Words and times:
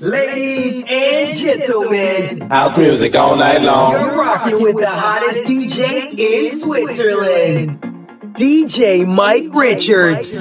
Ladies 0.00 0.84
and 0.90 1.34
gentlemen, 1.34 2.50
house 2.50 2.76
music 2.76 3.16
all 3.16 3.34
night 3.34 3.62
long. 3.62 3.92
You're 3.92 4.18
rocking 4.18 4.62
with 4.62 4.76
the 4.76 4.90
hottest 4.90 5.44
DJ 5.44 6.18
in 6.18 6.50
Switzerland, 6.50 7.80
DJ 8.34 9.06
Mike 9.06 9.54
Richards. 9.54 10.38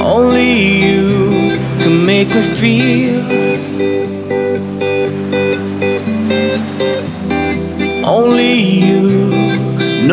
Only 0.00 0.52
you 0.52 1.58
can 1.82 2.06
make 2.06 2.28
me 2.28 2.42
feel 2.42 3.41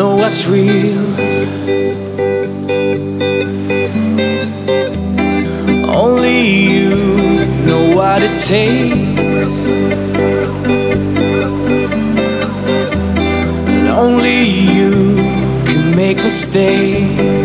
know 0.00 0.16
what's 0.16 0.46
real. 0.46 1.04
Only 5.94 6.40
you 6.40 7.44
know 7.66 7.94
what 7.94 8.22
it 8.22 8.38
takes. 8.38 9.52
And 13.74 13.88
only 13.88 14.40
you 14.42 15.16
can 15.66 15.94
make 15.94 16.16
mistakes. 16.16 17.39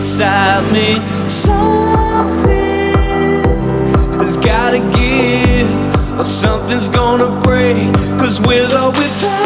inside 0.00 0.72
me. 0.72 0.94
Something 1.28 2.48
has 4.18 4.38
gotta 4.38 4.78
give, 4.96 5.70
or 6.18 6.24
something's 6.24 6.88
gonna 6.88 7.28
break. 7.42 7.92
Cause 8.18 8.40
with 8.40 8.72
or 8.72 8.92
without. 8.92 9.39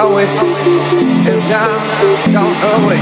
always 0.00 0.30
is 1.26 1.44
now, 1.48 1.68
don't 2.32 2.56
always. 2.64 2.93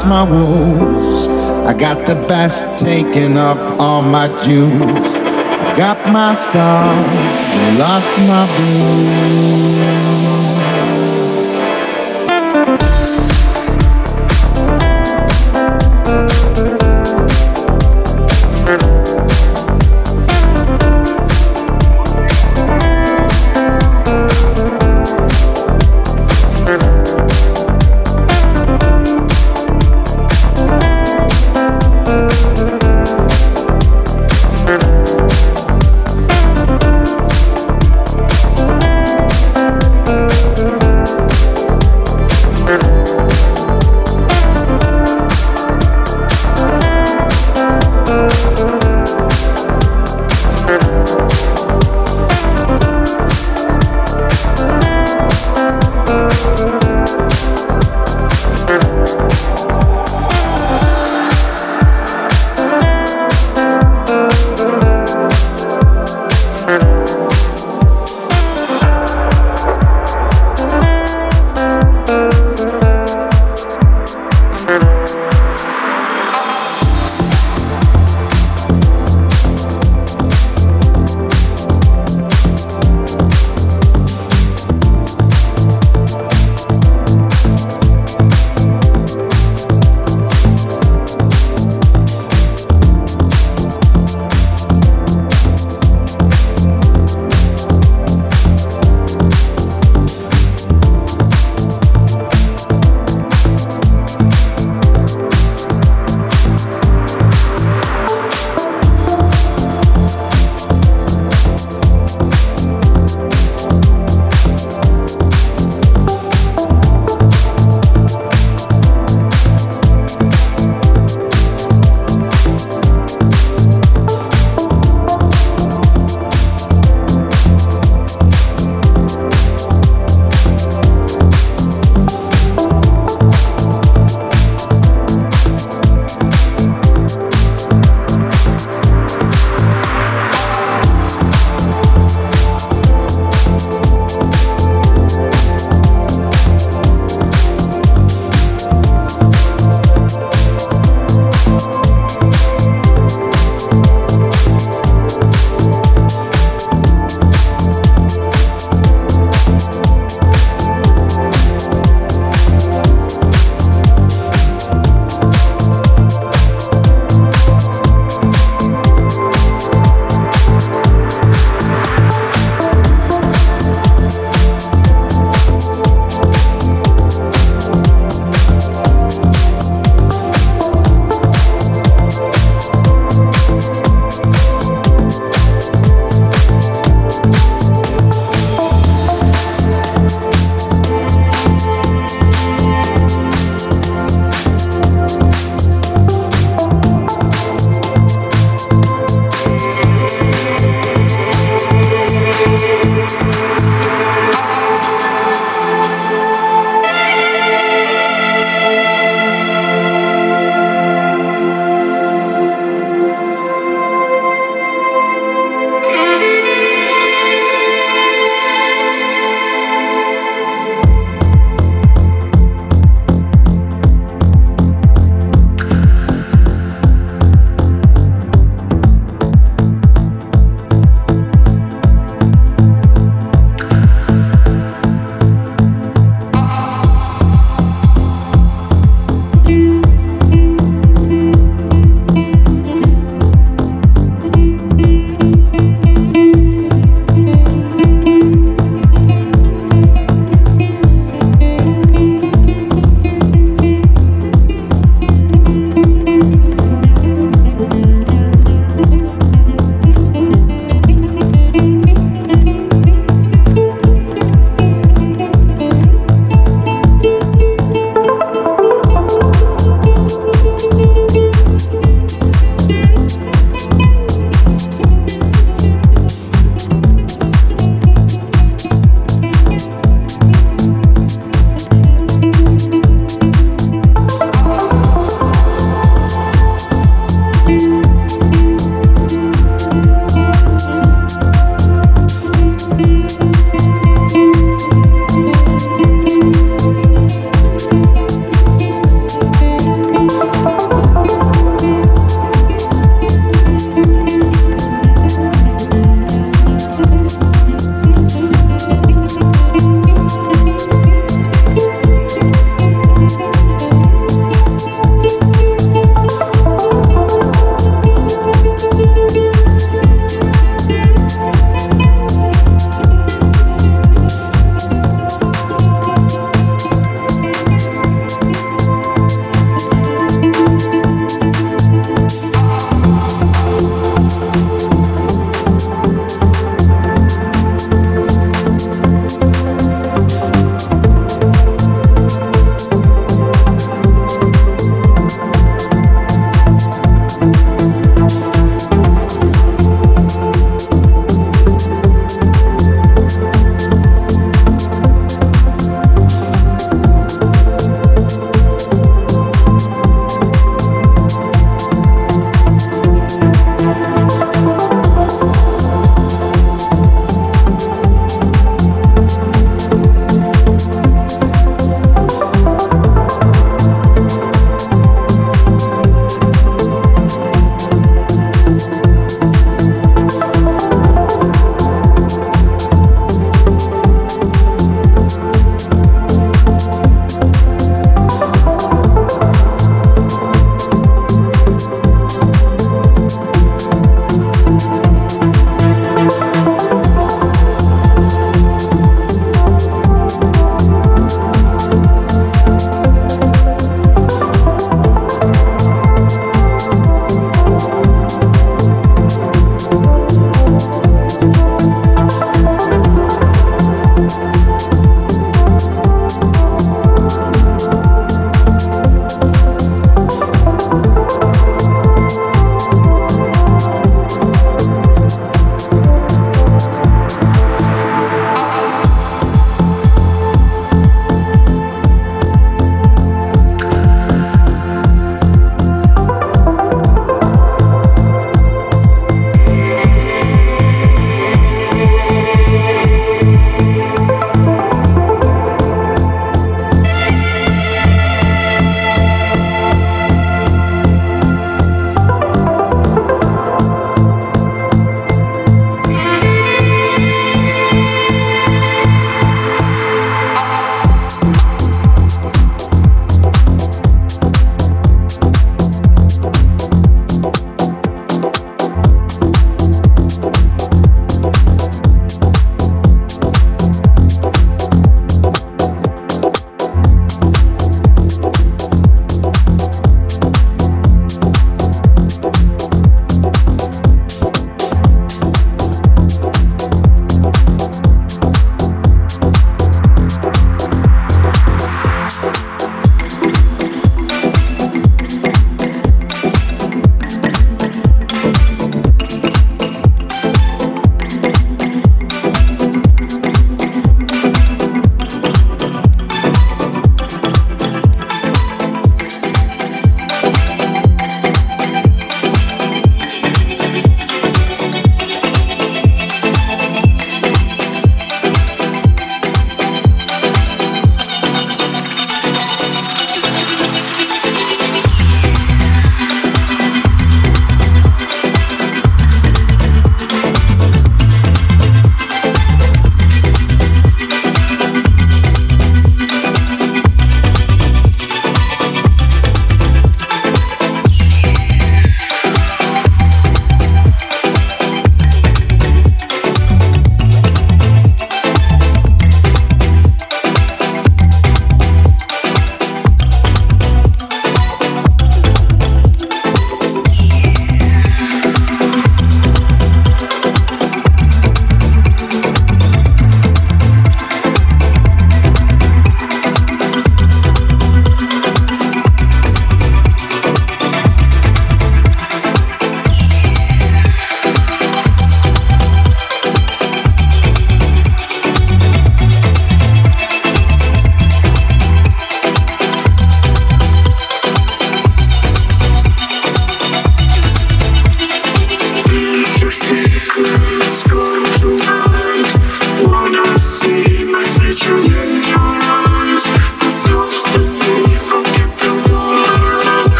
lost 0.00 0.06
my 0.06 0.22
woes. 0.22 1.28
I 1.66 1.74
got 1.74 2.06
the 2.06 2.14
best 2.26 2.78
taken 2.78 3.36
off 3.36 3.58
all 3.78 4.02
my 4.02 4.28
dues. 4.44 4.70
I've 4.72 5.76
got 5.76 5.98
my 6.10 6.34
stars, 6.34 7.78
lost 7.78 8.18
my 8.20 8.46
blues. 8.56 10.49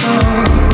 Oh. 0.00 0.67